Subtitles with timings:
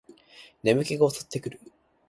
[0.63, 1.61] 眠気が襲ってくる